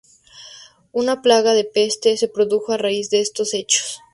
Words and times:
Una 1.01 1.21
plaga 1.21 1.53
de 1.53 1.63
peste 1.63 2.17
se 2.17 2.27
produjo 2.27 2.71
a 2.73 2.77
raíz 2.79 3.11
de 3.11 3.21
estos 3.21 3.53
hechos. 3.53 3.99